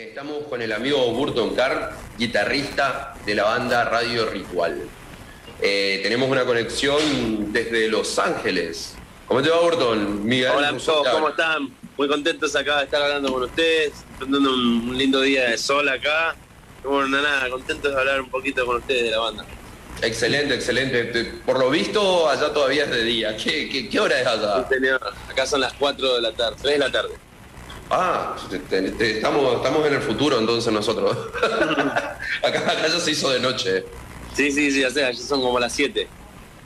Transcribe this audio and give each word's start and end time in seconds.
Estamos 0.00 0.44
con 0.48 0.62
el 0.62 0.72
amigo 0.72 1.12
Burton 1.12 1.54
Carr, 1.54 1.92
guitarrista 2.16 3.12
de 3.26 3.34
la 3.34 3.44
banda 3.44 3.84
Radio 3.84 4.24
Ritual. 4.24 4.88
Eh, 5.60 6.00
tenemos 6.02 6.30
una 6.30 6.46
conexión 6.46 7.52
desde 7.52 7.86
Los 7.88 8.18
Ángeles. 8.18 8.94
¿Cómo 9.26 9.42
te 9.42 9.50
va, 9.50 9.60
Burton? 9.60 10.24
Miguel 10.24 10.52
Hola, 10.56 10.74
¿cómo 11.12 11.28
están? 11.28 11.76
Muy 11.98 12.08
contentos 12.08 12.56
acá 12.56 12.78
de 12.78 12.84
estar 12.84 13.02
hablando 13.02 13.30
con 13.30 13.42
ustedes, 13.42 13.92
teniendo 14.18 14.50
un 14.50 14.96
lindo 14.96 15.20
día 15.20 15.50
de 15.50 15.58
sol 15.58 15.86
acá. 15.86 16.34
Bueno, 16.82 17.20
nada, 17.20 17.50
contentos 17.50 17.92
de 17.92 18.00
hablar 18.00 18.22
un 18.22 18.30
poquito 18.30 18.64
con 18.64 18.76
ustedes 18.76 19.02
de 19.04 19.10
la 19.10 19.18
banda. 19.18 19.44
Excelente, 20.00 20.54
excelente. 20.54 21.40
Por 21.44 21.58
lo 21.58 21.68
visto, 21.68 22.26
allá 22.26 22.50
todavía 22.54 22.84
es 22.84 22.90
de 22.90 23.04
día. 23.04 23.36
¿Qué, 23.36 23.90
qué, 23.90 24.00
hora 24.00 24.18
es 24.18 24.26
allá? 24.26 24.66
Acá 25.28 25.44
son 25.44 25.60
las 25.60 25.74
4 25.74 26.14
de 26.14 26.22
la 26.22 26.32
tarde, 26.32 26.56
3 26.62 26.72
de 26.72 26.78
la 26.78 26.90
tarde. 26.90 27.29
Ah, 27.90 28.36
estamos, 29.00 29.56
estamos 29.56 29.86
en 29.86 29.94
el 29.94 30.00
futuro 30.00 30.38
entonces 30.38 30.72
nosotros. 30.72 31.16
acá, 32.42 32.76
ya 32.86 33.00
se 33.00 33.10
hizo 33.10 33.30
de 33.30 33.40
noche. 33.40 33.84
Sí, 34.34 34.52
sí, 34.52 34.70
sí, 34.70 34.84
o 34.84 34.90
sea, 34.90 35.10
ya 35.10 35.20
son 35.20 35.40
como 35.42 35.58
las 35.58 35.72
7. 35.72 36.06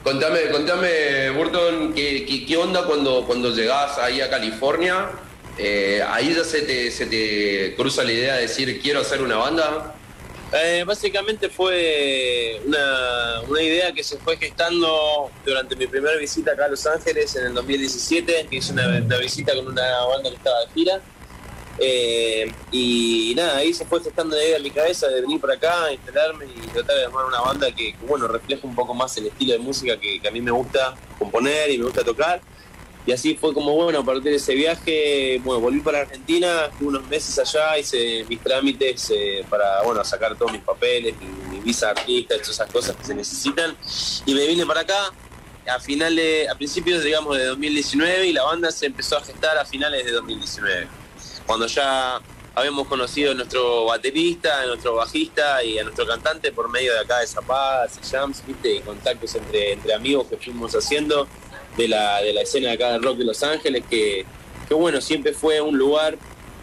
Contame, 0.03 0.51
contame, 0.51 1.31
Burton, 1.31 1.95
¿qué, 1.95 2.45
qué, 2.47 2.57
onda 2.59 2.85
cuando, 2.85 3.25
cuando 3.25 3.55
llegás 3.55 3.97
ahí 3.97 4.21
a 4.21 4.29
California? 4.29 5.09
Eh, 5.57 6.03
ahí 6.07 6.35
ya 6.35 6.45
se 6.45 6.61
te, 6.61 6.91
se 6.91 7.07
te 7.07 7.75
cruza 7.75 8.05
la 8.05 8.13
idea 8.13 8.35
de 8.35 8.43
decir, 8.43 8.81
quiero 8.83 9.01
hacer 9.01 9.23
una 9.23 9.37
banda. 9.37 9.95
Eh, 10.53 10.85
básicamente 10.87 11.49
fue 11.49 12.61
una, 12.65 13.63
idea 13.63 13.93
que 13.93 14.05
se 14.05 14.19
fue 14.19 14.37
gestando 14.37 15.31
durante 15.45 15.75
mi 15.75 15.87
primera 15.89 16.17
visita 16.17 16.53
acá 16.53 16.67
a 16.67 16.69
Los 16.69 16.87
Ángeles 16.87 17.35
en 17.35 17.47
el 17.47 17.55
2017, 17.55 18.47
que 18.49 18.57
hice 18.57 18.73
una, 18.73 19.17
visita 19.19 19.53
con 19.55 19.67
una 19.67 20.05
banda 20.05 20.31
que 20.31 20.37
estaba 20.37 20.61
de 20.61 20.67
gira. 20.75 21.01
Eh, 21.79 22.53
y 22.71 23.35
nada, 23.37 23.59
ahí 23.59 23.75
se 23.75 23.85
fue 23.85 24.03
gestando 24.03 24.37
la 24.37 24.45
idea 24.45 24.57
en 24.59 24.63
mi 24.63 24.71
cabeza 24.71 25.09
de 25.09 25.21
venir 25.21 25.41
por 25.41 25.51
acá, 25.51 25.93
instalarme 25.93 26.47
y 26.47 26.67
tratar 26.69 26.97
de 26.97 27.05
armar 27.05 27.25
una 27.25 27.41
banda 27.41 27.71
que, 27.73 27.95
bueno, 28.07 28.29
refleja 28.29 28.67
un 28.67 28.75
poco 28.75 28.95
más 28.95 29.17
el 29.17 29.27
estilo 29.27 29.53
de 29.53 29.59
música 29.59 29.99
que 29.99 30.21
a 30.27 30.31
mí 30.31 30.41
me 30.41 30.51
gusta 30.51 30.95
componer 31.19 31.71
y 31.71 31.79
me 31.79 31.85
gusta 31.85 32.05
tocar. 32.05 32.41
Y 33.07 33.13
así 33.13 33.35
fue 33.35 33.53
como, 33.53 33.75
bueno, 33.75 33.99
a 33.99 34.05
partir 34.05 34.31
de 34.31 34.37
ese 34.37 34.55
viaje, 34.55 35.39
bueno, 35.45 35.61
volví 35.61 35.81
para 35.81 36.01
Argentina, 36.01 36.67
estuve 36.67 36.89
unos 36.89 37.07
meses 37.07 37.39
allá, 37.39 37.79
hice 37.79 38.25
mis 38.29 38.41
trámites 38.41 39.11
eh, 39.15 39.45
para, 39.51 39.83
bueno, 39.83 40.03
sacar 40.05 40.35
todos 40.37 40.53
mis 40.53 40.63
papeles, 40.63 41.15
mi, 41.51 41.61
visa 41.61 41.93
de 41.93 42.01
artista, 42.01 42.35
todas 42.35 42.49
esas 42.49 42.71
cosas 42.71 42.97
que 42.97 43.05
se 43.05 43.15
necesitan. 43.15 43.77
Y 44.25 44.35
me 44.35 44.47
vine 44.47 44.65
para 44.65 44.81
acá 44.81 45.13
a 45.67 45.81
finales, 45.81 46.49
a 46.49 46.55
principios, 46.55 47.05
digamos, 47.05 47.37
de 47.37 47.45
2019 47.45 48.27
y 48.27 48.33
la 48.33 48.45
banda 48.45 48.71
se 48.71 48.87
empezó 48.87 49.19
a 49.19 49.21
gestar 49.23 49.59
a 49.59 49.67
finales 49.67 50.05
de 50.05 50.13
2019. 50.13 50.89
Cuando 51.47 51.67
ya 51.67 52.21
habíamos 52.55 52.87
conocido 52.87 53.33
a 53.33 53.35
nuestro 53.35 53.87
baterista, 53.87 54.63
a 54.63 54.67
nuestro 54.67 54.95
bajista 54.95 55.63
y 55.65 55.79
a 55.79 55.85
nuestro 55.85 56.07
cantante 56.07 56.53
por 56.53 56.71
medio 56.71 56.93
de 56.93 57.01
acá 57.01 57.21
de 57.21 57.27
Zapadas, 57.27 57.99
Jams, 58.11 58.47
viste, 58.47 58.77
y 58.77 58.81
contactos 58.81 59.35
entre, 59.35 59.73
entre 59.73 59.93
amigos 59.93 60.27
que 60.29 60.37
fuimos 60.37 60.75
haciendo 60.75 61.27
de 61.77 61.89
la, 61.89 62.23
de 62.23 62.33
la 62.33 62.43
escena 62.43 62.69
de 62.69 62.75
acá 62.75 62.93
del 62.93 63.03
rock 63.03 63.19
de 63.19 63.25
Los 63.25 63.43
Ángeles, 63.43 63.85
que, 63.91 64.25
que 64.69 64.75
bueno, 64.75 65.01
siempre 65.01 65.33
fue 65.33 65.61
un 65.61 65.77
lugar 65.77 66.17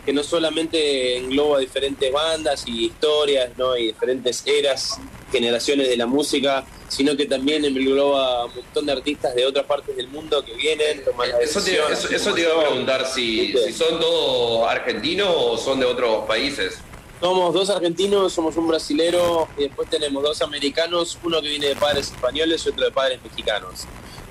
que 0.05 0.13
no 0.13 0.23
solamente 0.23 1.17
engloba 1.17 1.59
diferentes 1.59 2.11
bandas 2.11 2.63
y 2.67 2.85
historias, 2.85 3.51
¿no? 3.57 3.77
y 3.77 3.87
diferentes 3.87 4.45
eras, 4.47 4.99
generaciones 5.31 5.89
de 5.89 5.97
la 5.97 6.07
música, 6.07 6.65
sino 6.91 7.15
que 7.15 7.25
también 7.25 7.63
engloba 7.63 8.45
un 8.45 8.53
montón 8.53 8.85
de 8.85 8.91
artistas 8.91 9.33
de 9.33 9.45
otras 9.45 9.65
partes 9.65 9.95
del 9.95 10.09
mundo 10.09 10.43
que 10.43 10.53
vienen, 10.55 11.05
toman 11.05 11.29
eso, 11.41 11.63
te, 11.63 11.79
eso, 12.13 12.33
te, 12.33 12.41
iba 12.41 12.51
a 12.51 12.67
preguntar, 12.67 13.07
si, 13.07 13.53
si, 13.53 13.71
son 13.71 13.97
todos 13.97 14.69
argentinos 14.69 15.33
o 15.33 15.57
son 15.57 15.79
de 15.79 15.85
otros 15.85 16.25
países. 16.27 16.79
Somos 17.21 17.53
dos 17.53 17.69
argentinos, 17.69 18.33
somos 18.33 18.57
un 18.57 18.67
brasilero 18.67 19.47
y 19.57 19.63
después 19.63 19.89
tenemos 19.89 20.21
dos 20.21 20.41
americanos, 20.41 21.17
uno 21.23 21.41
que 21.41 21.47
viene 21.47 21.67
de 21.67 21.75
padres 21.77 22.07
españoles 22.07 22.65
y 22.65 22.69
otro 22.69 22.83
de 22.83 22.91
padres 22.91 23.23
mexicanos. 23.23 23.87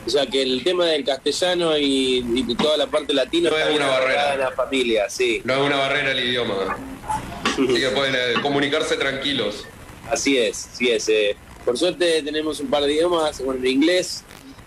O 0.07 0.11
sea 0.11 0.27
que 0.27 0.43
el 0.43 0.63
tema 0.63 0.85
del 0.85 1.03
castellano 1.03 1.79
y, 1.79 2.45
toda 2.61 2.77
la 2.77 2.89
parte 2.89 3.15
latina 3.15 3.49
no 3.49 3.57
es 3.57 3.75
una 3.75 3.87
barrera 3.87 4.35
en 4.35 4.41
la 4.41 4.51
familia, 4.51 5.09
sí. 5.09 5.41
No 5.45 5.55
es 5.55 5.61
una 5.61 5.77
barrera 5.77 6.13
el 6.13 6.29
idioma. 6.29 6.55
Así 7.47 7.81
que 7.81 7.89
pueden 7.89 8.15
eh, 8.15 8.41
comunicarse 8.43 8.97
tranquilos. 8.97 9.65
Así 10.11 10.37
es, 10.37 10.69
así 10.73 10.91
es. 10.91 11.09
Eh. 11.09 11.37
Por 11.71 11.79
suerte 11.79 12.21
tenemos 12.25 12.59
un 12.59 12.69
par 12.69 12.83
de 12.83 12.93
idiomas, 12.93 13.41
bueno, 13.45 13.61
el 13.61 13.69
inglés, 13.69 14.25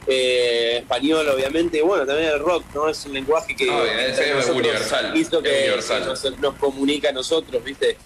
eh, 0.07 0.77
español 0.77 1.27
obviamente, 1.27 1.79
y 1.79 1.81
bueno, 1.81 2.05
también 2.05 2.29
el 2.29 2.39
rock, 2.39 2.63
¿no? 2.73 2.87
Es 2.87 3.05
un 3.05 3.11
lenguaje 3.11 3.53
que, 3.57 3.65
es 3.65 4.47
universal. 4.47 5.13
que 5.43 6.33
Nos, 6.39 6.53
comunica 6.53 7.09
a 7.09 7.11
nosotros, 7.11 7.61
¿viste? 7.61 7.97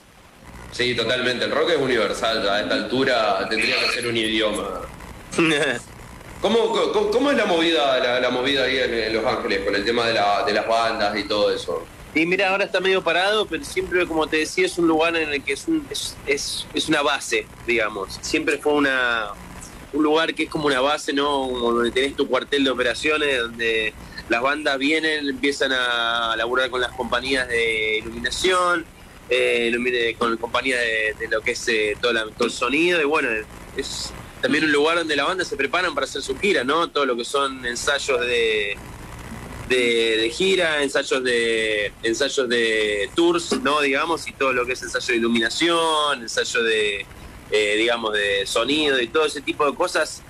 Sí, 0.72 0.96
totalmente. 0.96 1.46
El 1.46 1.52
rock 1.52 1.74
es 1.74 1.78
universal, 1.78 2.50
a 2.50 2.62
esta 2.62 2.74
altura 2.74 3.48
tendría 3.48 3.76
que 3.82 3.92
ser 3.92 4.08
un 4.08 4.18
idioma. 4.18 4.82
¿Cómo, 6.42 6.92
cómo, 7.12 7.30
es 7.30 7.38
la 7.38 7.46
movida, 7.46 8.20
la, 8.20 8.30
movida 8.32 8.64
ahí 8.64 8.80
en, 8.80 9.14
Los 9.14 9.24
Ángeles 9.28 9.64
con 9.64 9.76
el 9.76 9.86
tema 9.86 10.08
de, 10.08 10.16
las 10.16 10.68
bandas 10.68 11.16
y 11.16 11.26
todo 11.26 11.54
eso? 11.54 11.86
Y 12.16 12.26
mira, 12.26 12.50
ahora 12.50 12.66
está 12.66 12.80
medio 12.80 13.04
parado, 13.04 13.46
pero 13.46 13.64
siempre, 13.64 14.06
como 14.08 14.28
te 14.28 14.38
decía, 14.38 14.66
es 14.66 14.78
un 14.78 14.88
lugar 14.88 15.16
en 15.16 15.30
el 15.30 15.44
que 15.44 15.54
es, 15.54 15.68
un, 15.68 15.86
es, 15.90 16.16
es, 16.74 16.90
una 16.90 17.02
base, 17.02 17.46
digamos. 17.66 18.18
Siempre 18.22 18.58
fue 18.58 18.74
una, 18.74 19.28
un 19.94 20.04
lugar 20.04 20.34
que 20.34 20.44
es 20.44 20.50
como 20.50 20.68
una 20.68 20.82
base, 20.82 21.14
¿no? 21.14 21.48
Donde 21.48 21.92
tenés 21.92 22.16
tu 22.16 22.28
cuartel 22.28 22.64
de 22.64 22.70
operaciones, 22.70 23.40
donde 23.40 23.94
las 24.30 24.42
bandas 24.42 24.78
vienen, 24.78 25.30
empiezan 25.30 25.72
a 25.74 26.36
laburar 26.36 26.70
con 26.70 26.82
las 26.82 26.92
compañías 26.92 27.48
de 27.48 28.00
iluminación, 28.00 28.86
eh, 29.30 30.16
con 30.18 30.38
compañías 30.38 30.80
de, 30.80 31.16
de, 31.20 31.28
lo 31.28 31.42
que 31.42 31.52
es 31.52 31.68
eh, 31.68 31.98
todo, 32.02 32.14
todo 32.32 32.46
el 32.46 32.54
sonido, 32.54 33.02
y 33.02 33.06
bueno, 33.06 33.30
es 33.76 34.12
también 34.42 34.64
un 34.64 34.72
lugar 34.72 34.98
donde 34.98 35.16
la 35.16 35.26
banda 35.26 35.44
se 35.44 35.58
preparan 35.58 35.94
para 35.94 36.06
hacer 36.06 36.22
su 36.22 36.38
gira, 36.38 36.64
¿no? 36.64 36.90
Todo 36.90 37.06
lo 37.06 37.16
que 37.16 37.26
son 37.26 37.66
ensayos 37.66 38.22
de, 38.22 38.78
de, 39.68 40.32
gira, 40.34 40.84
ensayos 40.84 41.24
de 41.24 41.92
ensayos 42.04 42.48
de 42.50 43.10
tours, 43.16 43.60
¿no? 43.62 43.82
Digamos, 43.82 44.28
y 44.28 44.34
todo 44.34 44.54
lo 44.54 44.66
que 44.66 44.74
es 44.74 44.84
ensayo 44.84 45.08
de 45.08 45.16
iluminación, 45.16 46.22
ensayo 46.22 46.64
de, 46.64 47.06
eh, 47.52 47.76
digamos, 47.78 48.14
de 48.14 48.46
sonido 48.46 49.02
y 49.02 49.08
todo 49.08 49.26
ese 49.26 49.42
tipo 49.42 49.70
de 49.70 49.76
cosas. 49.76 50.22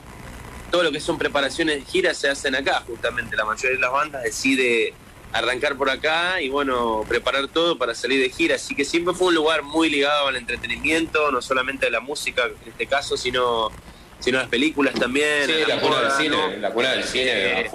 Todo 0.71 0.83
lo 0.83 0.91
que 0.91 0.99
son 0.99 1.17
preparaciones 1.17 1.75
de 1.77 1.85
gira 1.89 2.13
se 2.13 2.29
hacen 2.29 2.55
acá, 2.55 2.83
justamente. 2.85 3.35
La 3.35 3.45
mayoría 3.45 3.75
de 3.75 3.81
las 3.81 3.91
bandas 3.91 4.23
decide 4.23 4.93
arrancar 5.33 5.77
por 5.77 5.89
acá 5.89 6.41
y 6.41 6.49
bueno, 6.49 7.03
preparar 7.07 7.47
todo 7.47 7.77
para 7.77 7.95
salir 7.95 8.21
de 8.21 8.29
gira. 8.29 8.55
Así 8.55 8.75
que 8.75 8.83
siempre 8.83 9.13
fue 9.13 9.27
un 9.27 9.35
lugar 9.35 9.63
muy 9.63 9.89
ligado 9.89 10.27
al 10.27 10.35
entretenimiento, 10.35 11.31
no 11.31 11.41
solamente 11.41 11.87
a 11.87 11.89
la 11.89 12.01
música 12.01 12.45
en 12.45 12.71
este 12.71 12.87
caso, 12.87 13.15
sino 13.15 13.71
sino 14.19 14.39
las 14.39 14.47
películas 14.47 14.95
también. 14.95 15.45
Sí, 15.45 15.53
la, 15.67 15.79
cuna 15.79 16.01
del 16.01 16.11
cine, 16.11 16.57
la 16.57 16.71
cuna 16.71 16.91
del 16.91 17.03
cine, 17.03 17.31
eh, 17.31 17.65
a 17.67 17.69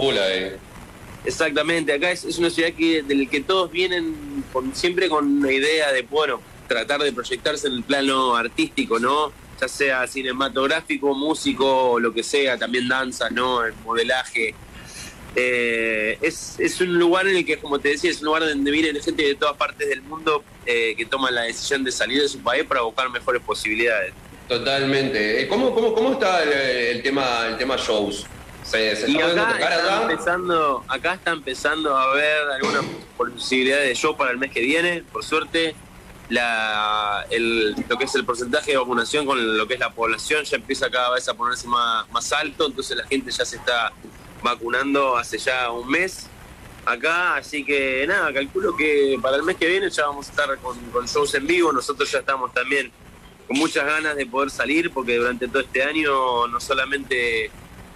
Exactamente, 1.25 1.93
acá 1.93 2.11
es, 2.11 2.39
una 2.39 2.51
ciudad 2.51 2.73
que, 2.73 3.03
del 3.03 3.29
que 3.29 3.41
todos 3.41 3.71
vienen 3.71 4.45
con, 4.53 4.75
siempre 4.75 5.09
con 5.09 5.27
una 5.27 5.53
idea 5.53 5.93
de, 5.93 6.03
bueno, 6.03 6.41
tratar 6.67 7.01
de 7.03 7.13
proyectarse 7.13 7.69
en 7.69 7.75
el 7.75 7.83
plano 7.85 8.35
artístico, 8.35 8.99
¿no? 8.99 9.33
Ya 9.61 9.69
sea 9.69 10.07
cinematográfico, 10.09 11.15
músico, 11.15 12.01
lo 12.01 12.13
que 12.13 12.23
sea, 12.25 12.59
también 12.59 12.89
danza, 12.89 13.31
¿no? 13.31 13.65
El 13.65 13.75
modelaje. 13.85 14.55
Eh, 15.37 16.19
es, 16.21 16.57
es, 16.59 16.81
un 16.81 16.99
lugar 16.99 17.27
en 17.27 17.37
el 17.37 17.47
que, 17.47 17.59
como 17.59 17.79
te 17.79 17.91
decía, 17.91 18.11
es 18.11 18.19
un 18.19 18.27
lugar 18.27 18.47
donde 18.47 18.71
viene 18.71 19.01
gente 19.01 19.23
de 19.23 19.35
todas 19.35 19.57
partes 19.57 19.89
del 19.89 20.03
mundo 20.03 20.45
eh, 20.67 20.95
que 20.97 21.07
toma 21.07 21.31
la 21.31 21.43
decisión 21.43 21.85
de 21.85 21.93
salir 21.93 22.21
de 22.21 22.29
su 22.29 22.41
país 22.41 22.65
para 22.65 22.83
buscar 22.83 23.09
mejores 23.11 23.41
posibilidades. 23.43 24.13
Totalmente. 24.49 25.43
Eh, 25.43 25.49
¿Cómo, 25.49 25.73
cómo, 25.75 25.95
cómo 25.95 26.13
está 26.13 26.43
el, 26.43 27.03
tema 27.03 27.47
el 27.49 27.57
tema 27.57 27.77
shows? 27.77 28.27
¿Se, 28.73 28.97
se 28.97 29.07
está 29.07 29.51
acá, 29.51 29.77
está 29.77 30.03
empezando, 30.03 30.85
acá 30.89 31.15
está 31.15 31.31
empezando 31.33 31.95
a 31.95 32.05
haber 32.05 32.51
alguna 32.53 32.81
posibilidad 33.19 33.81
de 33.81 33.95
show 33.95 34.17
para 34.17 34.31
el 34.31 34.39
mes 34.39 34.51
que 34.51 34.63
viene, 34.63 35.05
por 35.13 35.23
suerte. 35.23 35.75
La, 36.31 37.27
el, 37.29 37.73
lo 37.87 37.99
que 37.99 38.05
es 38.05 38.15
el 38.15 38.25
porcentaje 38.25 38.71
de 38.71 38.79
vacunación 38.79 39.27
con 39.27 39.59
lo 39.59 39.69
que 39.69 39.75
es 39.75 39.81
la 39.81 39.91
población 39.91 40.45
ya 40.45 40.57
empieza 40.57 40.89
cada 40.91 41.11
vez 41.11 41.29
a 41.29 41.35
ponerse 41.35 41.69
más, 41.69 42.09
más 42.11 42.33
alto, 42.33 42.69
entonces 42.69 42.97
la 42.97 43.07
gente 43.07 43.31
ya 43.31 43.45
se 43.45 43.57
está 43.57 43.93
vacunando 44.43 45.19
hace 45.19 45.37
ya 45.37 45.71
un 45.71 45.91
mes 45.91 46.29
acá, 46.87 47.37
así 47.37 47.67
que 47.67 48.07
nada, 48.07 48.33
calculo 48.33 48.75
que 48.75 49.19
para 49.21 49.37
el 49.37 49.43
mes 49.43 49.57
que 49.57 49.67
viene 49.67 49.91
ya 49.91 50.07
vamos 50.07 50.29
a 50.29 50.31
estar 50.31 50.59
con, 50.59 50.79
con 50.91 51.05
shows 51.05 51.35
en 51.35 51.47
vivo, 51.47 51.71
nosotros 51.71 52.11
ya 52.11 52.21
estamos 52.21 52.51
también 52.55 52.91
con 53.47 53.59
muchas 53.59 53.85
ganas 53.85 54.17
de 54.17 54.25
poder 54.25 54.49
salir 54.49 54.91
porque 54.91 55.17
durante 55.17 55.49
todo 55.49 55.61
este 55.61 55.83
año 55.83 56.47
no 56.47 56.61
solamente 56.61 57.51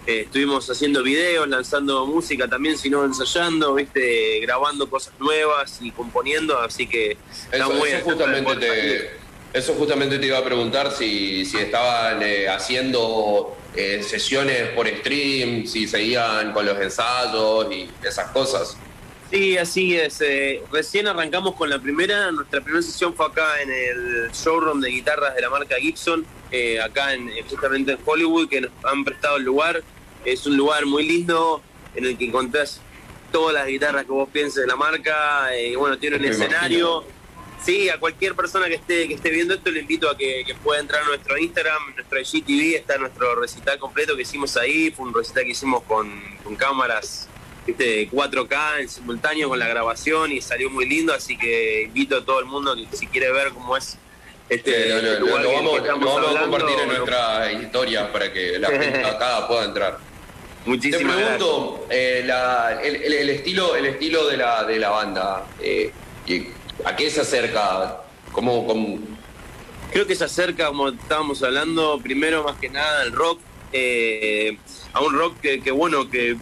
eh, 0.06 0.20
estuvimos 0.20 0.68
haciendo 0.70 1.02
videos, 1.02 1.48
lanzando 1.48 2.06
música 2.06 2.48
también, 2.48 2.78
sino 2.78 3.04
ensayando, 3.04 3.74
viste, 3.74 4.40
grabando 4.40 4.88
cosas 4.88 5.12
nuevas 5.18 5.78
y 5.80 5.90
componiendo, 5.90 6.58
así 6.60 6.86
que 6.86 7.16
eso, 7.52 7.72
justamente 8.04 8.56
te, 8.56 9.10
eso 9.52 9.74
justamente 9.74 10.18
te 10.18 10.26
iba 10.26 10.38
a 10.38 10.44
preguntar 10.44 10.92
si, 10.92 11.44
si 11.44 11.56
estaban 11.58 12.22
eh, 12.22 12.48
haciendo 12.48 13.56
eh, 13.74 14.02
sesiones 14.02 14.68
por 14.70 14.88
stream, 14.88 15.66
si 15.66 15.86
seguían 15.86 16.52
con 16.52 16.64
los 16.64 16.80
ensayos 16.80 17.66
y 17.70 17.88
esas 18.02 18.30
cosas. 18.30 18.76
Sí, 19.30 19.58
así 19.58 19.96
es. 19.96 20.20
Eh, 20.20 20.62
recién 20.70 21.08
arrancamos 21.08 21.54
con 21.56 21.68
la 21.68 21.78
primera. 21.78 22.30
Nuestra 22.30 22.60
primera 22.60 22.82
sesión 22.82 23.14
fue 23.14 23.26
acá 23.26 23.60
en 23.60 23.70
el 23.70 24.30
showroom 24.32 24.80
de 24.80 24.90
guitarras 24.90 25.34
de 25.34 25.42
la 25.42 25.50
marca 25.50 25.76
Gibson, 25.76 26.24
eh, 26.50 26.80
acá 26.80 27.12
en, 27.12 27.30
justamente 27.48 27.92
en 27.92 27.98
Hollywood, 28.04 28.48
que 28.48 28.62
nos 28.62 28.70
han 28.84 29.04
prestado 29.04 29.36
el 29.36 29.42
lugar. 29.42 29.82
Es 30.26 30.46
un 30.46 30.56
lugar 30.56 30.84
muy 30.84 31.06
lindo 31.06 31.62
en 31.94 32.04
el 32.04 32.18
que 32.18 32.26
encontrás 32.26 32.80
todas 33.32 33.54
las 33.54 33.66
guitarras 33.66 34.04
que 34.04 34.12
vos 34.12 34.28
pienses 34.30 34.56
de 34.62 34.66
la 34.66 34.76
marca. 34.76 35.48
y 35.56 35.74
bueno, 35.76 35.96
tiene 35.98 36.16
un 36.16 36.24
escenario. 36.24 37.04
Sí, 37.64 37.88
a 37.88 37.98
cualquier 37.98 38.34
persona 38.34 38.66
que 38.66 38.74
esté 38.74 39.08
que 39.08 39.14
esté 39.14 39.30
viendo 39.30 39.54
esto 39.54 39.70
le 39.70 39.80
invito 39.80 40.10
a 40.10 40.16
que, 40.16 40.44
pueda 40.62 40.80
entrar 40.80 41.02
a 41.02 41.06
nuestro 41.06 41.38
Instagram, 41.38 41.94
nuestro 41.94 42.20
IGTV, 42.20 42.76
está 42.76 42.98
nuestro 42.98 43.34
recital 43.34 43.78
completo 43.78 44.14
que 44.14 44.22
hicimos 44.22 44.56
ahí. 44.56 44.90
Fue 44.90 45.06
un 45.06 45.14
recital 45.14 45.44
que 45.44 45.50
hicimos 45.50 45.82
con, 45.84 46.20
con 46.44 46.54
cámaras 46.56 47.28
¿viste? 47.66 48.08
4K 48.10 48.80
en 48.80 48.88
simultáneo 48.88 49.48
con 49.48 49.58
la 49.58 49.68
grabación 49.68 50.32
y 50.32 50.40
salió 50.40 50.70
muy 50.70 50.86
lindo, 50.86 51.14
así 51.14 51.36
que 51.36 51.84
invito 51.84 52.18
a 52.18 52.24
todo 52.24 52.40
el 52.40 52.46
mundo 52.46 52.76
que 52.76 52.96
si 52.96 53.06
quiere 53.06 53.32
ver 53.32 53.50
cómo 53.50 53.76
es 53.76 53.98
este, 54.48 55.18
lo, 55.18 55.26
vamos, 55.26 55.80
a 55.80 56.40
compartir 56.40 56.78
en 56.78 56.88
nuestra 56.88 57.52
historia 57.52 58.12
para 58.12 58.32
que 58.32 58.58
la 58.60 58.68
gente 58.68 58.98
acá 59.04 59.48
pueda 59.48 59.64
entrar. 59.64 59.98
Muchísimas 60.66 61.16
Te 61.16 61.22
pregunto, 61.22 61.86
eh, 61.90 62.28
el, 62.82 63.30
estilo, 63.30 63.76
el 63.76 63.86
estilo 63.86 64.26
de 64.26 64.36
la, 64.36 64.64
de 64.64 64.78
la 64.78 64.90
banda, 64.90 65.46
eh, 65.60 65.92
¿a 66.84 66.96
qué 66.96 67.08
se 67.08 67.20
acerca? 67.20 67.98
¿Cómo, 68.32 68.66
Creo 69.92 70.06
que 70.06 70.16
se 70.16 70.24
acerca, 70.24 70.66
como 70.66 70.88
estábamos 70.88 71.42
hablando, 71.44 72.00
primero 72.02 72.42
más 72.42 72.56
que 72.56 72.68
nada 72.68 73.02
al 73.02 73.12
rock, 73.12 73.40
eh, 73.72 74.58
a 74.92 75.00
un 75.00 75.16
rock 75.16 75.40
que, 75.40 75.62
que 75.62 75.70
bueno, 75.70 76.10
que 76.10 76.36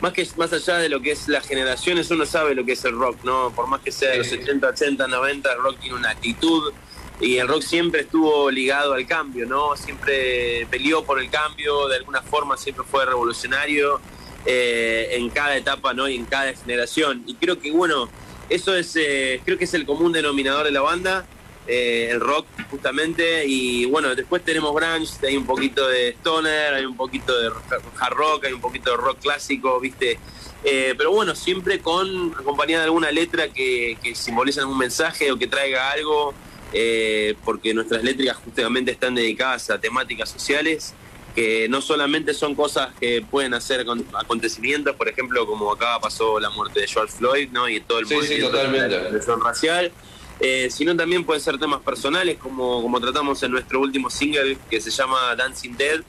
más 0.00 0.12
que 0.12 0.28
más 0.36 0.52
allá 0.52 0.76
de 0.76 0.90
lo 0.90 1.00
que 1.00 1.12
es 1.12 1.26
las 1.26 1.48
generaciones, 1.48 2.10
uno 2.10 2.26
sabe 2.26 2.54
lo 2.54 2.64
que 2.64 2.72
es 2.72 2.84
el 2.84 2.92
rock, 2.92 3.24
¿no? 3.24 3.52
Por 3.56 3.66
más 3.66 3.80
que 3.80 3.90
sea 3.90 4.10
de 4.10 4.18
los 4.18 4.26
70, 4.26 4.68
80, 4.68 5.08
90, 5.08 5.52
el 5.52 5.58
rock 5.58 5.78
tiene 5.80 5.96
una 5.96 6.10
actitud 6.10 6.72
y 7.20 7.38
el 7.38 7.48
rock 7.48 7.62
siempre 7.62 8.02
estuvo 8.02 8.50
ligado 8.50 8.92
al 8.92 9.06
cambio, 9.06 9.46
¿no? 9.46 9.76
Siempre 9.76 10.66
peleó 10.70 11.04
por 11.04 11.20
el 11.20 11.30
cambio, 11.30 11.88
de 11.88 11.96
alguna 11.96 12.22
forma 12.22 12.56
siempre 12.56 12.84
fue 12.84 13.06
revolucionario 13.06 14.00
eh, 14.44 15.08
en 15.12 15.30
cada 15.30 15.56
etapa, 15.56 15.94
¿no? 15.94 16.08
Y 16.08 16.16
en 16.16 16.26
cada 16.26 16.52
generación. 16.52 17.22
Y 17.26 17.34
creo 17.34 17.58
que, 17.58 17.70
bueno, 17.70 18.08
eso 18.50 18.76
es, 18.76 18.94
eh, 18.96 19.40
creo 19.44 19.56
que 19.56 19.64
es 19.64 19.74
el 19.74 19.86
común 19.86 20.12
denominador 20.12 20.64
de 20.64 20.72
la 20.72 20.82
banda. 20.82 21.26
Eh, 21.68 22.10
el 22.12 22.20
rock 22.20 22.46
justamente 22.70 23.44
y 23.44 23.86
bueno 23.86 24.14
después 24.14 24.44
tenemos 24.44 24.72
grunge 24.72 25.26
hay 25.26 25.36
un 25.36 25.46
poquito 25.46 25.88
de 25.88 26.10
stoner 26.10 26.74
hay 26.74 26.84
un 26.84 26.96
poquito 26.96 27.36
de 27.36 27.50
hard 27.98 28.14
rock 28.14 28.44
hay 28.44 28.52
un 28.52 28.60
poquito 28.60 28.92
de 28.92 28.96
rock 28.98 29.18
clásico 29.18 29.80
viste 29.80 30.16
eh, 30.62 30.94
pero 30.96 31.10
bueno 31.10 31.34
siempre 31.34 31.80
con 31.80 32.32
acompañada 32.38 32.82
de 32.82 32.84
alguna 32.84 33.10
letra 33.10 33.48
que, 33.48 33.98
que 34.00 34.14
simboliza 34.14 34.60
algún 34.60 34.78
mensaje 34.78 35.32
o 35.32 35.36
que 35.36 35.48
traiga 35.48 35.90
algo 35.90 36.34
eh, 36.72 37.34
porque 37.44 37.74
nuestras 37.74 38.02
letras 38.02 38.36
justamente 38.38 38.90
están 38.90 39.14
dedicadas 39.14 39.70
a 39.70 39.80
temáticas 39.80 40.28
sociales 40.28 40.94
que 41.36 41.68
no 41.68 41.82
solamente 41.82 42.32
son 42.32 42.54
cosas 42.54 42.94
que 42.98 43.22
pueden 43.30 43.52
hacer 43.52 43.84
acontecimientos, 44.14 44.96
por 44.96 45.06
ejemplo, 45.06 45.46
como 45.46 45.70
acá 45.70 45.98
pasó 46.00 46.40
la 46.40 46.48
muerte 46.48 46.80
de 46.80 46.88
George 46.88 47.14
Floyd, 47.14 47.50
¿no? 47.52 47.68
Y 47.68 47.78
todo 47.80 47.98
el 47.98 48.06
movimiento 48.06 48.50
de 48.50 49.36
racial, 49.44 49.92
eh, 50.40 50.68
sino 50.70 50.96
también 50.96 51.24
pueden 51.24 51.42
ser 51.42 51.58
temas 51.58 51.82
personales, 51.82 52.38
como, 52.38 52.80
como 52.80 52.98
tratamos 53.02 53.42
en 53.42 53.52
nuestro 53.52 53.80
último 53.80 54.08
single 54.08 54.56
que 54.70 54.80
se 54.80 54.90
llama 54.90 55.36
Dancing 55.36 55.76
Dead. 55.76 56.00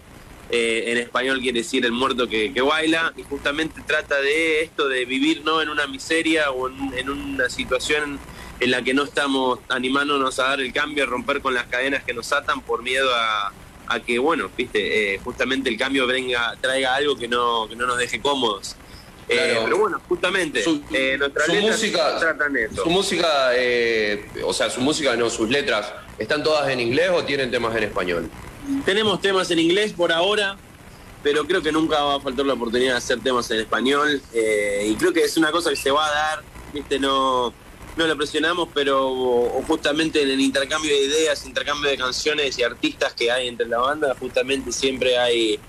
Eh, 0.49 0.85
en 0.87 0.97
español 0.97 1.41
quiere 1.41 1.59
decir 1.59 1.85
el 1.85 1.91
muerto 1.91 2.25
que, 2.29 2.49
baila, 2.61 3.13
y 3.17 3.23
justamente 3.23 3.81
trata 3.85 4.21
de 4.21 4.61
esto, 4.61 4.87
de 4.87 5.03
vivir 5.03 5.43
no 5.43 5.61
en 5.61 5.67
una 5.67 5.87
miseria 5.87 6.51
o 6.51 6.69
en, 6.69 7.09
una 7.09 7.49
situación 7.49 8.17
en 8.59 8.71
la 8.71 8.81
que 8.81 8.93
no 8.93 9.03
estamos 9.03 9.59
animándonos 9.69 10.39
a 10.39 10.43
dar 10.43 10.61
el 10.61 10.73
cambio, 10.73 11.03
a 11.03 11.07
romper 11.07 11.41
con 11.41 11.53
las 11.53 11.65
cadenas 11.67 12.03
que 12.03 12.13
nos 12.13 12.31
atan 12.31 12.61
por 12.61 12.83
miedo 12.83 13.09
a, 13.15 13.51
que, 14.05 14.19
bueno, 14.19 14.51
viste, 14.55 15.15
eh, 15.15 15.19
justamente 15.23 15.69
el 15.69 15.77
cambio 15.77 16.05
venga, 16.07 16.55
traiga 16.59 16.95
algo 16.95 17.15
que 17.15 17.27
no, 17.27 17.67
que 17.69 17.75
no 17.75 17.87
nos 17.87 17.97
deje 17.97 18.21
cómodos. 18.21 18.75
Eh, 19.29 19.59
pero 19.61 19.77
bueno, 19.77 20.01
justamente, 20.07 20.63
su, 20.63 20.81
eh, 20.93 21.19
música, 21.61 22.17
Su 22.73 22.89
música, 22.89 23.49
eh, 23.55 24.25
o 24.43 24.53
sea, 24.53 24.69
su 24.69 24.79
música, 24.79 25.17
no, 25.17 25.29
sus 25.29 25.49
letras, 25.49 25.91
¿están 26.17 26.43
todas 26.43 26.69
en 26.69 26.79
inglés 26.79 27.09
o 27.13 27.25
tienen 27.25 27.51
temas 27.51 27.75
en 27.75 27.83
español? 27.83 28.29
Tenemos 28.85 29.19
temas 29.19 29.51
en 29.51 29.59
inglés 29.59 29.91
por 29.91 30.13
ahora, 30.13 30.57
pero 31.23 31.45
creo 31.45 31.61
que 31.61 31.73
nunca 31.73 32.01
va 32.01 32.15
a 32.15 32.19
faltar 32.21 32.45
la 32.45 32.53
oportunidad 32.53 32.93
de 32.93 32.97
hacer 32.97 33.19
temas 33.19 33.51
en 33.51 33.59
español. 33.59 34.21
y 34.33 34.95
creo 34.95 35.11
que 35.11 35.23
es 35.23 35.35
una 35.35 35.51
cosa 35.51 35.71
que 35.71 35.75
se 35.75 35.91
va 35.91 36.05
a 36.05 36.11
dar, 36.11 36.43
viste, 36.73 36.97
no, 36.97 37.53
no 37.97 38.07
lo 38.07 38.15
presionamos, 38.15 38.69
pero 38.73 39.09
justamente 39.67 40.21
en 40.21 40.29
el 40.29 40.39
intercambio 40.39 40.91
de 40.91 41.05
ideas, 41.05 41.45
intercambio 41.45 41.89
de 41.89 41.97
canciones 41.97 42.57
y 42.59 42.63
artistas 42.63 43.13
que 43.13 43.31
hay 43.31 43.47
entre 43.47 43.67
la 43.67 43.79
banda, 43.79 44.15
justamente 44.19 44.71
siempre 44.71 45.17
hay 45.17 45.59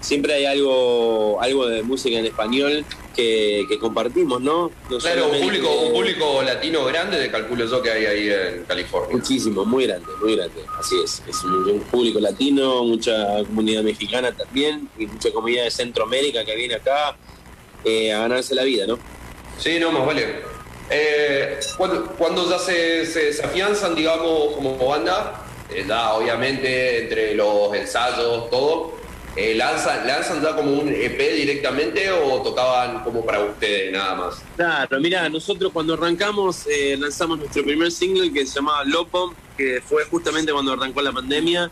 siempre 0.00 0.34
hay 0.34 0.46
algo, 0.46 1.40
algo 1.40 1.66
de 1.66 1.82
música 1.82 2.18
en 2.18 2.26
español 2.26 2.84
que, 3.14 3.66
compartimos, 3.80 4.40
¿no? 4.40 4.70
claro, 5.00 5.28
un 5.28 5.40
público, 5.40 5.68
un 5.72 5.92
público 5.92 6.40
latino 6.42 6.84
grande, 6.84 7.18
de 7.18 7.30
calculo 7.30 7.66
yo 7.66 7.82
que 7.82 7.90
hay 7.90 8.06
ahí 8.06 8.30
en 8.30 8.64
California. 8.64 9.16
Muchísimo, 9.16 9.64
muy 9.64 9.86
grande, 9.86 10.06
muy 10.22 10.36
grande, 10.36 10.64
así 10.78 10.94
es. 11.02 11.22
Es 11.26 11.42
un, 11.42 11.80
público 11.90 12.20
latino, 12.20 12.84
mucha 12.84 13.42
comunidad 13.44 13.82
mexicana 13.82 14.30
también, 14.30 14.88
y 14.96 15.06
mucha 15.06 15.32
comunidad 15.32 15.64
de 15.64 15.70
Centroamérica 15.72 16.44
que 16.44 16.54
viene 16.54 16.74
acá 16.74 17.16
eh, 17.84 18.12
a 18.12 18.20
ganarse 18.20 18.54
la 18.54 18.62
vida, 18.62 18.86
¿no? 18.86 18.98
Sí, 19.58 19.78
no, 19.80 19.90
más 19.90 20.06
vale. 20.06 20.57
Eh, 20.90 21.60
cuando, 21.76 22.50
ya 22.50 22.58
se, 22.58 23.04
se, 23.06 23.42
afianzan, 23.44 23.94
digamos, 23.94 24.54
como 24.54 24.76
banda, 24.76 25.44
eh, 25.70 25.86
obviamente 25.90 27.02
entre 27.02 27.34
los 27.34 27.74
ensayos, 27.74 28.48
todo, 28.50 28.98
eh, 29.36 29.54
¿lanzan, 29.54 30.04
¿Lanzan 30.04 30.42
ya 30.42 30.56
como 30.56 30.72
un 30.72 30.88
EP 30.88 31.16
directamente 31.16 32.10
o 32.10 32.42
tocaban 32.42 33.04
como 33.04 33.24
para 33.24 33.38
ustedes 33.40 33.92
nada 33.92 34.16
más? 34.16 34.42
Claro, 34.56 34.98
mira, 34.98 35.28
nosotros 35.28 35.70
cuando 35.72 35.94
arrancamos 35.94 36.66
eh, 36.66 36.96
lanzamos 36.98 37.38
nuestro 37.38 37.62
primer 37.62 37.92
single 37.92 38.32
que 38.32 38.44
se 38.44 38.56
llamaba 38.56 38.82
Lopo, 38.84 39.34
que 39.56 39.80
fue 39.80 40.04
justamente 40.06 40.50
cuando 40.52 40.72
arrancó 40.72 41.02
la 41.02 41.12
pandemia. 41.12 41.70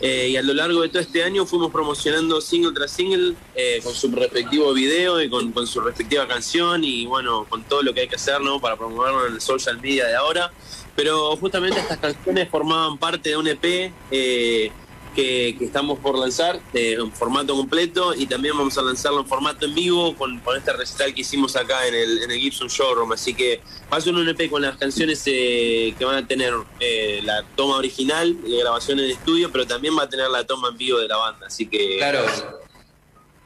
Eh, 0.00 0.28
y 0.30 0.36
a 0.36 0.42
lo 0.42 0.52
largo 0.52 0.82
de 0.82 0.88
todo 0.90 1.00
este 1.00 1.24
año 1.24 1.46
fuimos 1.46 1.70
promocionando 1.70 2.40
single 2.40 2.72
tras 2.72 2.90
single 2.90 3.34
con 3.82 3.94
su 3.94 4.10
respectivo 4.10 4.72
video 4.74 5.22
y 5.22 5.30
con, 5.30 5.66
su 5.66 5.80
respectiva 5.80 6.28
canción 6.28 6.84
y 6.84 7.06
bueno, 7.06 7.46
con 7.48 7.64
todo 7.64 7.82
lo 7.82 7.94
que 7.94 8.00
hay 8.00 8.08
que 8.08 8.16
hacer 8.16 8.40
¿no? 8.42 8.60
para 8.60 8.76
promoverlo 8.76 9.26
en 9.26 9.34
el 9.34 9.40
social 9.40 9.80
media 9.80 10.06
de 10.06 10.14
ahora. 10.14 10.52
Pero 10.94 11.36
justamente 11.36 11.80
estas 11.80 11.98
canciones 11.98 12.48
formaban 12.48 12.98
parte 12.98 13.30
de 13.30 13.36
un 13.36 13.46
EP 13.46 13.92
que, 15.16 15.56
estamos 15.60 15.98
por 15.98 16.18
lanzar 16.18 16.60
eh, 16.74 16.96
en 17.00 17.10
formato 17.10 17.56
completo 17.56 18.14
y 18.14 18.26
también 18.26 18.56
vamos 18.56 18.76
a 18.76 18.82
lanzarlo 18.82 19.20
en 19.20 19.26
formato 19.26 19.64
en 19.64 19.74
vivo 19.74 20.14
con, 20.14 20.40
este 20.56 20.72
recital 20.74 21.14
que 21.14 21.22
hicimos 21.22 21.56
acá 21.56 21.88
en 21.88 21.94
el, 21.94 22.22
en 22.22 22.30
el 22.30 22.38
Gibson 22.38 22.68
Showroom. 22.68 23.12
Así 23.12 23.34
que 23.34 23.60
va 23.92 23.96
a 23.96 24.00
ser 24.00 24.14
un 24.14 24.28
EP 24.28 24.50
con 24.50 24.62
las 24.62 24.76
canciones 24.76 25.22
eh, 25.26 25.94
que 25.98 26.04
van 26.04 26.16
a 26.16 26.26
tener 26.26 26.52
eh, 26.78 27.20
la 27.24 27.42
toma 27.56 27.78
original 27.78 28.40
de 28.42 28.58
grabación 28.58 29.00
en 29.00 29.10
estudio, 29.10 29.50
pero 29.50 29.66
también 29.66 29.96
va 29.98 30.02
a 30.02 30.08
tener 30.08 30.28
la 30.28 30.44
toma 30.44 30.68
en 30.68 30.76
vivo 30.76 30.98
de 30.98 31.08
la 31.08 31.16
banda. 31.16 31.46
Así 31.46 31.66
que. 31.66 31.96
Claro. 31.96 32.24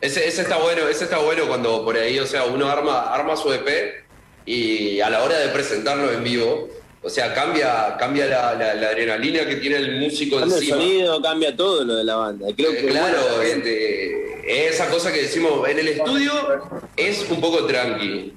Ese, 0.01 0.27
ese 0.27 0.43
está 0.43 0.57
bueno, 0.57 0.89
ese 0.89 1.05
está 1.05 1.19
bueno 1.19 1.47
cuando 1.47 1.85
por 1.85 1.97
ahí, 1.97 2.19
o 2.19 2.27
sea, 2.27 2.45
uno 2.45 2.69
arma, 2.69 3.13
arma 3.15 3.37
su 3.37 3.53
EP 3.53 4.05
y 4.47 5.01
a 5.01 5.11
la 5.11 5.23
hora 5.23 5.39
de 5.39 5.49
presentarlo 5.51 6.11
en 6.11 6.25
vivo, 6.25 6.69
o 7.03 7.09
sea, 7.09 7.33
cambia, 7.33 7.97
cambia 7.99 8.27
la, 8.27 8.51
adrenalina 8.51 9.47
que 9.47 9.57
tiene 9.57 9.77
el 9.77 10.01
músico 10.01 10.39
cambia 10.39 10.59
el 10.59 10.67
sonido, 10.67 11.23
cambia 11.23 11.57
todo 11.57 11.85
lo 11.85 11.97
de 11.97 12.05
la 12.05 12.17
banda. 12.17 12.49
Creo 12.55 12.73
que 12.73 12.87
claro, 12.87 13.21
esa 14.47 14.91
cosa 14.91 15.13
que 15.13 15.23
decimos 15.23 15.67
en 15.69 15.79
el 15.79 15.89
estudio 15.89 16.33
es 16.97 17.27
un 17.31 17.41
poco 17.41 17.65
tranqui. 17.67 18.35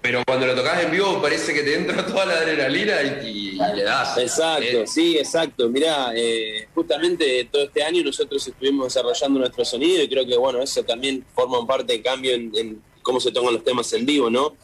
Pero 0.00 0.22
cuando 0.24 0.46
lo 0.46 0.54
tocas 0.54 0.84
en 0.84 0.92
vivo 0.92 1.20
parece 1.20 1.52
que 1.52 1.62
te 1.62 1.74
entra 1.74 2.06
toda 2.06 2.24
la 2.24 2.34
adrenalina 2.34 3.02
y, 3.02 3.58
le 3.74 3.82
das. 3.82 4.16
Exacto, 4.16 4.62
eh, 4.62 4.86
sí, 4.86 5.18
exacto. 5.18 5.68
Mirá, 5.68 6.12
eh, 6.14 6.68
justamente 6.72 7.48
todo 7.50 7.64
este 7.64 7.82
año 7.82 8.04
nosotros 8.04 8.46
estuvimos 8.46 8.86
desarrollando 8.86 9.40
nuestro 9.40 9.64
sonido 9.64 10.02
y 10.02 10.08
creo 10.08 10.24
que 10.24 10.36
bueno, 10.36 10.62
eso 10.62 10.82
también 10.84 11.26
forma 11.34 11.66
parte 11.66 11.94
de 11.94 12.02
cambio 12.02 12.32
en 12.32 12.80
cómo 13.02 13.20
se 13.20 13.32
tocan 13.32 13.54
los 13.54 13.64
temas 13.64 13.92
en 13.92 14.06
vivo, 14.06 14.30
¿no? 14.30 14.56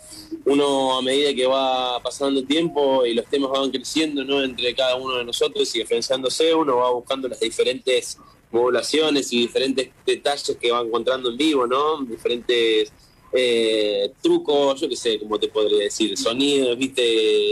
Uno 0.44 0.98
a 0.98 1.02
medida 1.02 1.34
que 1.34 1.46
va 1.46 2.02
pasando 2.02 2.40
el 2.40 2.46
tiempo 2.46 3.04
y 3.06 3.14
los 3.14 3.26
temas 3.26 3.50
van 3.50 3.70
creciendo, 3.70 4.24
¿no? 4.24 4.42
Entre 4.42 4.74
cada 4.74 4.96
uno 4.96 5.16
de 5.16 5.24
nosotros 5.24 5.74
y 5.74 5.80
diferenciándose, 5.80 6.54
uno 6.54 6.76
va 6.76 6.90
buscando 6.90 7.28
las 7.28 7.40
diferentes 7.40 8.18
modulaciones 8.50 9.32
y 9.32 9.40
diferentes 9.40 9.88
detalles 10.06 10.56
que 10.60 10.70
va 10.70 10.80
encontrando 10.80 11.30
en 11.30 11.36
vivo, 11.36 11.66
¿no? 11.66 12.02
Diferentes 12.02 12.92
eh, 13.32 14.12
trucos, 14.22 14.80
yo 14.80 14.88
qué 14.88 14.96
sé, 14.96 15.18
cómo 15.18 15.38
te 15.38 15.48
podría 15.48 15.84
decir, 15.84 16.16
sonidos, 16.16 16.78
viste, 16.78 17.02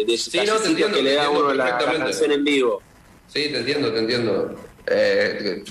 de 0.07 0.17
sí, 0.17 0.39
no, 0.47 0.57
te 0.57 0.69
entiendo, 0.69 0.97
que 0.97 1.03
le 1.03 1.15
da 1.15 1.31
uno 1.31 1.53
la, 1.55 1.79
canción 1.79 2.33
en 2.33 2.45
vivo. 2.45 2.83
Sí, 3.27 3.49
te 3.49 3.59
entiendo, 3.59 3.93
te 3.93 3.99
entiendo. 3.99 4.55
Eh, 4.87 5.65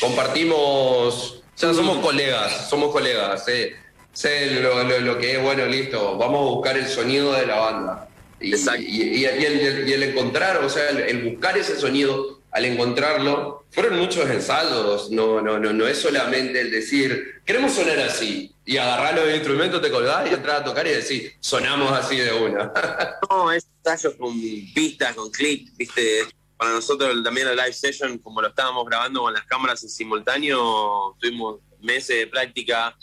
compartimos, 0.00 0.56
o 0.56 1.42
sea, 1.54 1.72
somos 1.72 1.98
colegas, 1.98 2.68
somos 2.68 2.92
colegas, 2.92 3.46
eh 3.48 3.74
sé 4.12 4.60
lo, 4.60 5.18
que 5.18 5.36
es, 5.36 5.42
bueno, 5.42 5.66
listo, 5.66 6.16
vamos 6.16 6.40
a 6.40 6.54
buscar 6.54 6.76
el 6.76 6.86
sonido 6.86 7.32
de 7.32 7.46
la 7.46 7.58
banda. 7.58 8.08
Y, 8.40 8.54
y, 8.54 9.24
el, 9.24 10.02
encontrar, 10.02 10.58
o 10.64 10.68
sea, 10.68 10.88
el, 10.90 11.30
buscar 11.30 11.58
ese 11.58 11.78
sonido, 11.78 12.40
al 12.50 12.64
encontrarlo, 12.64 13.64
fueron 13.70 13.98
muchos 13.98 14.28
ensayos, 14.28 15.10
no, 15.10 15.40
no, 15.40 15.58
no, 15.58 15.72
no 15.72 15.86
es 15.86 15.98
solamente 15.98 16.60
el 16.60 16.70
decir, 16.70 17.42
queremos 17.44 17.72
sonar 17.72 18.00
así, 18.00 18.52
y 18.64 18.76
agarrar 18.76 19.14
los 19.14 19.32
instrumentos, 19.34 19.82
te 19.82 19.90
colgás 19.90 20.30
y 20.30 20.34
entrar 20.34 20.62
a 20.62 20.64
tocar 20.64 20.86
y 20.86 20.90
decir, 20.90 21.34
sonamos 21.40 21.92
así 21.92 22.16
de 22.16 22.32
una. 22.32 22.72
no, 23.30 23.52
es 23.52 23.66
ensayo 23.84 24.16
con 24.16 24.40
pistas, 24.74 25.14
con 25.14 25.30
clic, 25.30 25.68
viste, 25.76 26.24
para 26.56 26.72
nosotros 26.72 27.22
también 27.22 27.46
la 27.46 27.64
live 27.64 27.72
session, 27.72 28.18
como 28.18 28.42
lo 28.42 28.48
estábamos 28.48 28.84
grabando 28.86 29.22
con 29.22 29.32
las 29.32 29.44
cámaras 29.44 29.82
en 29.82 29.88
simultáneo, 29.88 31.16
tuvimos 31.18 31.60
meses 31.80 32.18
de 32.18 32.26
práctica 32.26 32.94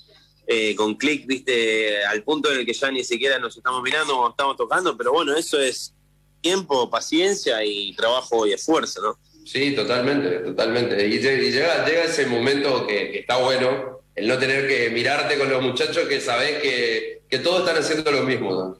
eh, 0.49 0.73
con 0.75 0.95
clic, 0.95 1.27
viste, 1.27 2.05
al 2.05 2.23
punto 2.23 2.49
en 2.49 2.59
el 2.59 2.65
que 2.65 2.73
ya 2.73 2.89
ni 2.89 3.03
siquiera 3.03 3.37
nos 3.37 3.57
estamos 3.57 3.83
mirando 3.83 4.13
como 4.13 4.29
estamos 4.29 4.55
tocando, 4.55 4.95
pero 4.95 5.11
bueno, 5.11 5.35
eso 5.35 5.59
es 5.59 5.93
tiempo, 6.39 6.89
paciencia 6.89 7.63
y 7.65 7.93
trabajo 7.95 8.47
y 8.47 8.53
esfuerzo, 8.53 9.01
¿no? 9.01 9.19
Sí, 9.45 9.75
totalmente, 9.75 10.39
totalmente. 10.39 11.05
Y, 11.05 11.19
llega, 11.19 11.85
llega 11.85 12.03
ese 12.05 12.25
momento 12.27 12.87
que, 12.87 13.19
está 13.19 13.37
bueno, 13.37 14.01
el 14.15 14.27
no 14.27 14.37
tener 14.37 14.67
que 14.69 14.89
mirarte 14.89 15.37
con 15.37 15.49
los 15.49 15.61
muchachos 15.61 16.07
que 16.07 16.21
sabés 16.21 16.61
que, 16.61 17.23
que 17.29 17.39
todos 17.39 17.59
están 17.59 17.77
haciendo 17.77 18.09
lo 18.09 18.23
mismo, 18.23 18.51
¿no? 18.51 18.65
O 18.69 18.79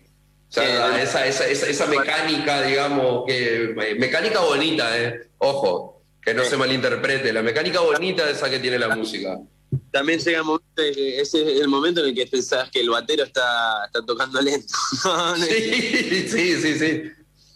sea, 0.50 1.02
esa, 1.02 1.28
esa, 1.28 1.46
esa, 1.46 1.88
mecánica, 1.88 2.62
digamos, 2.62 3.26
que 3.28 3.74
mecánica 3.98 4.40
bonita, 4.40 4.98
eh. 4.98 5.28
ojo, 5.40 6.02
que 6.22 6.34
no 6.34 6.46
se 6.46 6.56
malinterprete, 6.56 7.34
la 7.34 7.42
mecánica 7.42 7.82
bonita 7.82 8.30
esa 8.30 8.50
que 8.50 8.60
tiene 8.60 8.80
la 8.80 8.96
música. 8.96 9.38
También 9.92 10.20
llega 10.20 10.40
el 10.40 10.44
momento, 10.44 10.82
ese 10.82 11.42
es 11.42 11.62
el 11.62 11.68
momento 11.68 12.02
en 12.02 12.08
el 12.08 12.16
que 12.16 12.28
pensás 12.28 12.70
que 12.70 12.82
el 12.82 12.90
batero 12.90 13.24
está, 13.24 13.86
está 13.86 14.06
tocando 14.06 14.42
lento. 14.42 14.74
sí, 15.38 16.28
sí, 16.28 16.62
sí, 16.62 16.80
sí. 16.80 17.04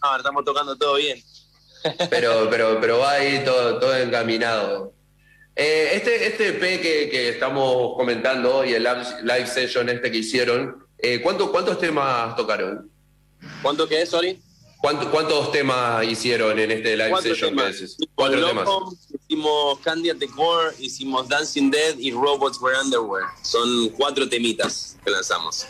No, 0.02 0.16
estamos 0.16 0.44
tocando 0.44 0.76
todo 0.76 0.96
bien. 0.96 1.22
pero, 2.10 2.48
pero, 2.50 2.80
pero 2.80 2.98
va 2.98 3.12
ahí 3.12 3.42
todo, 3.44 3.78
todo 3.78 3.96
encaminado. 3.96 4.94
Eh, 5.54 5.90
este, 5.94 6.26
este 6.26 6.48
EP 6.48 6.80
que, 6.80 7.10
que, 7.10 7.28
estamos 7.28 7.94
comentando 7.96 8.56
hoy, 8.56 8.72
el 8.72 8.84
live 8.84 9.46
session 9.46 9.88
este 9.90 10.10
que 10.10 10.18
hicieron, 10.18 10.82
eh, 11.02 11.20
¿Cuántos 11.20 11.78
temas 11.80 12.36
tocaron? 12.36 12.88
¿Cuánto 13.60 13.88
qué 13.88 14.02
es, 14.02 14.08
sorry? 14.08 14.40
¿Cuántos 14.80 15.50
temas 15.50 16.04
hicieron 16.04 16.56
en 16.58 16.70
este 16.70 16.96
live 16.96 17.20
session 17.20 17.56
Cuatro 18.14 18.46
temas. 18.46 18.68
Hicimos 19.32 19.78
Candy 19.78 20.10
at 20.10 20.18
the 20.18 20.28
Core, 20.28 20.74
hicimos 20.78 21.26
Dancing 21.26 21.70
Dead 21.70 21.98
y 21.98 22.12
Robots 22.12 22.60
Wear 22.60 22.84
Underwear. 22.84 23.24
Son 23.40 23.88
cuatro 23.96 24.28
temitas 24.28 24.98
que 25.02 25.10
lanzamos. 25.10 25.66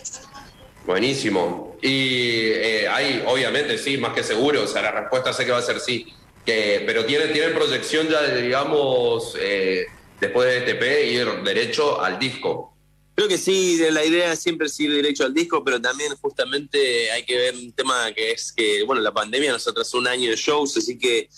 Buenísimo. 0.85 1.76
Y 1.81 2.49
eh, 2.49 2.88
hay, 2.88 3.23
obviamente, 3.25 3.78
sí, 3.78 3.99
más 3.99 4.14
que 4.14 4.25
seguro. 4.25 4.64
O 4.64 4.66
sea, 4.66 4.83
la 4.83 4.90
respuesta 4.90 5.33
sé 5.33 5.45
que 5.45 5.52
va 5.52 5.59
a 5.59 5.62
ser 5.62 5.78
sí. 5.78 6.12
Que, 6.45 6.83
pero 6.85 7.07
tienen, 7.07 7.33
tienen 7.33 7.54
proyección 7.54 8.09
ya, 8.09 8.35
digamos, 8.35 9.37
eh, 9.38 9.87
después 10.21 10.49
de 10.49 10.59
este 10.59 10.75
P, 10.75 11.07
ir 11.12 11.28
derecho 11.45 12.02
al 12.02 12.19
disco. 12.19 12.75
Creo 13.14 13.28
que 13.28 13.38
sí, 13.38 13.78
la 13.92 14.04
idea 14.04 14.33
es 14.33 14.40
siempre 14.40 14.66
ir 14.76 14.92
derecho 14.92 15.25
al 15.25 15.35
disco, 15.35 15.62
pero 15.62 15.81
también 15.81 16.12
justamente 16.16 17.12
hay 17.12 17.25
que 17.25 17.37
ver 17.37 17.54
un 17.54 17.71
tema 17.71 18.11
que 18.12 18.33
es 18.33 18.52
que, 18.52 18.83
bueno, 18.83 19.00
la 19.00 19.14
pandemia 19.14 19.52
nos 19.52 19.69
atrasó 19.69 19.99
un 19.99 20.09
año 20.09 20.31
de 20.31 20.37
shows, 20.37 20.76
así 20.76 20.99
que 20.99 21.28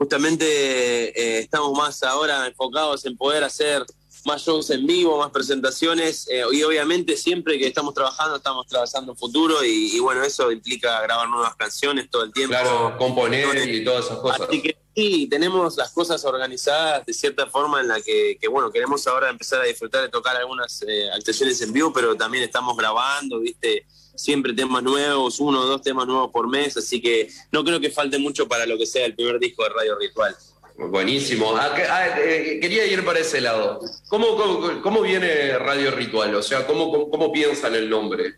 justamente 0.00 0.46
eh, 0.46 1.40
estamos 1.40 1.76
más 1.76 2.02
ahora 2.02 2.46
enfocados 2.46 3.04
en 3.04 3.18
poder 3.18 3.44
hacer 3.44 3.84
más 4.24 4.42
shows 4.42 4.70
en 4.70 4.86
vivo, 4.86 5.18
más 5.18 5.30
presentaciones 5.30 6.26
eh, 6.30 6.42
y 6.52 6.62
obviamente 6.62 7.18
siempre 7.18 7.58
que 7.58 7.66
estamos 7.66 7.92
trabajando 7.92 8.36
estamos 8.36 8.66
trabajando 8.66 9.12
en 9.12 9.18
futuro 9.18 9.62
y, 9.62 9.98
bueno, 10.00 10.22
eso 10.24 10.50
implica 10.50 11.02
grabar 11.02 11.28
nuevas 11.28 11.54
canciones 11.54 12.08
todo 12.08 12.24
el 12.24 12.32
tiempo. 12.32 12.52
Claro, 12.52 12.96
componer 12.96 13.68
y 13.68 13.84
todas 13.84 14.06
esas 14.06 14.18
cosas. 14.20 14.40
Así 14.48 14.62
que 14.62 14.74
sí, 15.00 15.26
tenemos 15.30 15.76
las 15.76 15.92
cosas 15.92 16.22
organizadas 16.24 17.06
de 17.06 17.14
cierta 17.14 17.46
forma 17.46 17.80
en 17.80 17.88
la 17.88 18.00
que, 18.00 18.38
bueno, 18.50 18.70
queremos 18.70 19.06
ahora 19.06 19.30
empezar 19.30 19.62
a 19.62 19.64
disfrutar 19.64 20.02
de 20.02 20.08
tocar 20.10 20.36
algunas 20.36 20.84
eh, 20.86 21.08
actuaciones 21.10 21.60
en 21.62 21.72
vivo, 21.72 21.92
pero 21.92 22.14
también 22.16 22.44
estamos 22.44 22.76
grabando, 22.76 23.40
viste, 23.40 23.86
siempre 24.14 24.52
temas 24.52 24.82
nuevos, 24.82 25.40
uno 25.40 25.60
o 25.60 25.64
dos 25.64 25.80
temas 25.80 26.06
nuevos 26.06 26.30
por 26.30 26.48
mes, 26.48 26.76
así 26.76 27.00
que 27.00 27.30
no 27.50 27.64
creo 27.64 27.80
que 27.80 27.90
falte 27.90 28.18
mucho 28.18 28.46
para 28.46 28.66
lo 28.66 28.76
que 28.76 28.84
sea 28.84 29.06
el 29.06 29.14
primer 29.14 29.38
disco 29.38 29.62
de 29.64 29.70
Radio 29.70 29.98
Ritual. 29.98 30.36
Buenísimo. 30.76 31.54
Ah, 31.56 31.74
ah, 31.90 32.20
eh, 32.20 32.58
quería 32.60 32.86
ir 32.86 33.04
para 33.04 33.20
ese 33.20 33.40
lado. 33.40 33.80
¿Cómo, 34.08 34.80
cómo, 34.82 35.02
viene 35.02 35.58
Radio 35.58 35.90
Ritual? 35.90 36.34
O 36.34 36.42
sea, 36.42 36.66
¿cómo, 36.66 37.10
cómo, 37.10 37.32
piensan 37.32 37.74
el 37.74 37.88
nombre? 37.88 38.34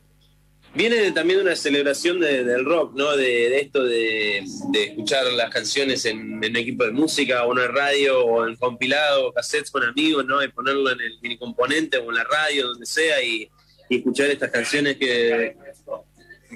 Viene 0.75 1.13
también 1.13 1.41
de 1.41 1.45
una 1.45 1.57
celebración 1.57 2.19
del 2.19 2.65
rock, 2.65 2.95
¿no? 2.95 3.15
De, 3.15 3.59
esto 3.61 3.85
de, 3.85 4.39
escuchar 4.73 5.27
las 5.33 5.51
canciones 5.51 6.05
en, 6.07 6.37
un 6.37 6.57
equipo 6.57 6.85
de 6.85 6.93
música 6.93 7.45
o 7.45 7.53
en 7.59 7.75
radio 7.75 8.25
o 8.25 8.47
en 8.49 8.57
compilado, 8.57 9.33
cassettes 9.35 9.71
con 9.71 9.83
amigos, 9.83 10.25
¿no? 10.25 10.43
Y 10.43 10.49
ponerlo 10.49 10.91
en 10.91 11.01
el 11.01 11.21
mini 11.21 11.37
componente 11.37 11.99
o 11.99 12.09
en 12.09 12.17
la 12.17 12.25
radio, 12.25 12.69
donde 12.69 12.87
sea, 12.87 13.23
y, 13.23 13.49
escuchar 13.91 14.31
estas 14.31 14.51
canciones 14.51 14.97
que, 14.97 15.55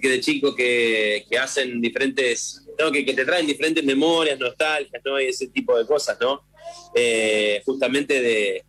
que 0.00 0.08
de 0.08 0.20
chicos 0.20 0.56
que, 0.56 1.26
que 1.28 1.38
hacen 1.38 1.82
diferentes 1.82 2.66
que, 2.92 3.14
te 3.14 3.24
traen 3.24 3.46
diferentes 3.46 3.84
memorias, 3.84 4.38
nostalgias, 4.38 5.02
¿no? 5.04 5.20
Y 5.20 5.26
ese 5.26 5.48
tipo 5.48 5.76
de 5.78 5.86
cosas, 5.86 6.18
¿no? 6.20 6.42
Eh, 6.94 7.62
justamente 7.64 8.20
de, 8.20 8.64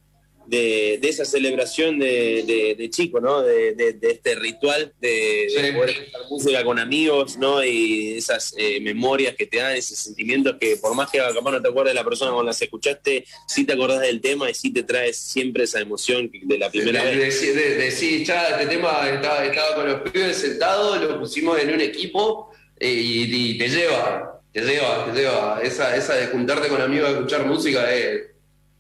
esa 0.50 1.26
celebración 1.26 2.00
de, 2.00 2.76
de, 2.78 2.90
chico, 2.90 3.20
¿no? 3.20 3.42
De, 3.42 3.76
este 4.02 4.36
ritual 4.36 4.94
de, 5.00 5.48
poder 5.76 5.90
escuchar 5.90 6.22
música 6.30 6.64
con 6.64 6.80
amigos, 6.80 7.38
¿no? 7.38 7.64
Y 7.64 8.18
esas 8.18 8.54
eh, 8.58 8.80
memorias 8.82 9.36
que 9.36 9.46
te 9.46 9.58
dan, 9.58 9.76
esos 9.76 9.98
sentimientos 9.98 10.56
que 10.60 10.78
por 10.78 10.96
más 10.96 11.10
que 11.10 11.18
capaz 11.18 11.52
no 11.52 11.62
te 11.62 11.68
acuerdes 11.68 11.92
de 11.92 11.96
la 11.96 12.04
persona 12.04 12.32
con 12.32 12.46
la 12.46 12.54
que 12.54 12.66
escuchaste, 12.66 13.26
sí 13.48 13.66
te 13.66 13.74
acordás 13.74 14.02
del 14.02 14.22
tema 14.22 14.50
y 14.50 14.54
sí 14.54 14.72
te 14.72 14.84
traes 14.84 15.18
siempre 15.18 15.64
esa 15.64 15.80
emoción 15.80 16.30
de 16.32 16.58
la 16.58 16.70
primera 16.70 17.04
vez. 17.04 17.42
De, 17.42 17.92
sí, 17.92 18.24
ya 18.26 18.50
este 18.50 18.68
tema 18.68 19.10
estaba, 19.10 19.46
estaba 19.46 19.76
con 19.76 19.88
los 19.88 20.02
pibes 20.10 20.38
sentados, 20.38 21.02
lo 21.02 21.20
pusimos 21.20 21.60
en 21.60 21.74
un 21.74 21.82
equipo 21.82 22.52
y, 22.80 23.58
te 23.58 23.70
lleva, 23.70 24.42
te 24.54 24.62
lleva, 24.62 25.06
te 25.06 25.20
lleva. 25.20 25.60
Esa, 25.64 25.96
esa 25.96 26.16
de 26.16 26.28
juntarte 26.28 26.68
con 26.68 26.82
amigos 26.82 27.10
a 27.10 27.12
escuchar 27.14 27.46
música 27.46 27.94
es 27.94 28.37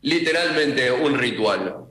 literalmente 0.07 0.89
un 0.89 1.17
ritual. 1.17 1.86